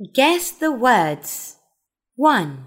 Guess 0.00 0.52
the 0.52 0.72
words. 0.72 1.56
1. 2.16 2.64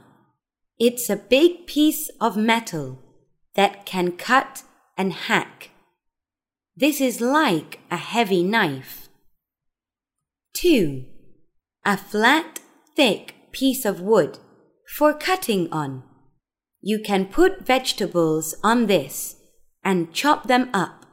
It's 0.78 1.10
a 1.10 1.16
big 1.16 1.66
piece 1.66 2.12
of 2.22 2.38
metal 2.38 3.00
that 3.56 3.88
can 3.88 4.12
cut 4.12 4.62
and 4.96 5.12
hack. 5.14 5.72
This 6.76 7.02
is 7.02 7.22
like 7.22 7.80
a 7.90 7.98
heavy 7.98 8.44
knife. 8.44 9.10
2. 10.58 11.06
A 11.84 11.98
flat, 11.98 12.60
thick 12.96 13.34
piece 13.52 13.84
of 13.84 14.00
wood 14.00 14.38
for 14.96 15.12
cutting 15.12 15.74
on. 15.74 16.04
You 16.82 17.00
can 17.00 17.26
put 17.26 17.66
vegetables 17.66 18.54
on 18.64 18.86
this 18.86 19.38
and 19.84 20.14
chop 20.14 20.46
them 20.46 20.70
up. 20.72 21.08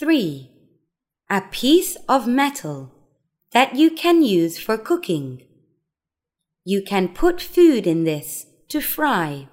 3. 0.00 0.50
A 1.30 1.42
piece 1.52 1.96
of 2.08 2.26
metal 2.26 2.98
that 3.52 3.76
you 3.76 3.90
can 3.90 4.22
use 4.22 4.58
for 4.58 4.78
cooking. 4.78 5.42
You 6.64 6.82
can 6.82 7.08
put 7.08 7.40
food 7.40 7.86
in 7.86 8.04
this 8.04 8.46
to 8.68 8.80
fry. 8.80 9.48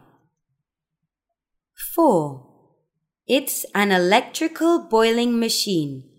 4. 1.96 2.46
It's 3.28 3.66
an 3.76 3.92
electrical 3.92 4.80
boiling 4.80 5.40
machine 5.40 6.10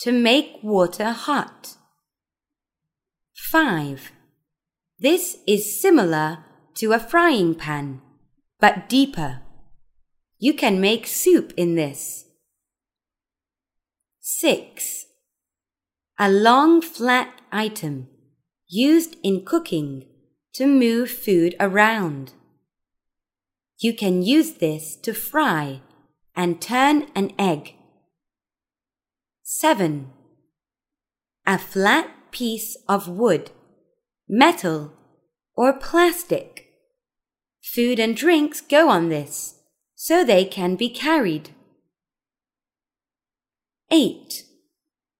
to 0.00 0.12
make 0.12 0.58
water 0.62 1.10
hot. 1.10 1.76
5. 3.34 4.12
This 4.98 5.38
is 5.46 5.80
similar 5.80 6.44
to 6.74 6.92
a 6.92 6.98
frying 6.98 7.54
pan, 7.54 8.00
but 8.58 8.88
deeper. 8.88 9.40
You 10.38 10.54
can 10.54 10.80
make 10.80 11.06
soup 11.06 11.52
in 11.56 11.74
this. 11.74 12.26
6. 14.20 15.06
A 16.18 16.30
long 16.30 16.82
flat 16.82 17.39
item 17.52 18.08
used 18.68 19.16
in 19.22 19.44
cooking 19.44 20.06
to 20.54 20.66
move 20.66 21.10
food 21.10 21.54
around. 21.58 22.32
You 23.78 23.94
can 23.94 24.22
use 24.22 24.54
this 24.54 24.96
to 24.96 25.12
fry 25.12 25.80
and 26.36 26.60
turn 26.60 27.06
an 27.14 27.32
egg. 27.38 27.74
7. 29.42 30.10
A 31.46 31.58
flat 31.58 32.10
piece 32.30 32.76
of 32.88 33.08
wood, 33.08 33.50
metal, 34.28 34.92
or 35.56 35.72
plastic. 35.72 36.66
Food 37.62 37.98
and 37.98 38.16
drinks 38.16 38.60
go 38.60 38.88
on 38.88 39.08
this, 39.08 39.56
so 39.94 40.24
they 40.24 40.44
can 40.44 40.76
be 40.76 40.88
carried. 40.88 41.50
8. 43.90 44.44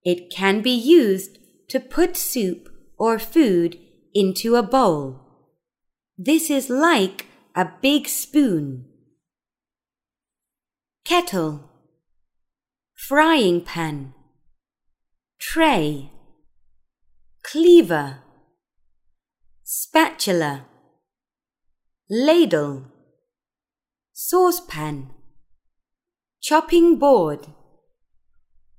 It 0.05 0.31
can 0.31 0.63
be 0.63 0.71
used 0.71 1.39
to 1.71 1.81
put 1.81 2.17
soup 2.17 2.69
or 2.99 3.19
food 3.19 3.79
into 4.13 4.57
a 4.57 4.63
bowl. 4.63 5.21
This 6.19 6.51
is 6.51 6.69
like 6.69 7.27
a 7.55 7.69
big 7.81 8.09
spoon. 8.09 8.87
Kettle, 11.05 11.71
frying 12.95 13.61
pan, 13.63 14.13
tray, 15.39 16.11
cleaver, 17.43 18.19
spatula, 19.63 20.67
ladle, 22.11 22.85
saucepan, 24.13 25.11
chopping 26.41 26.99
board. 26.99 27.47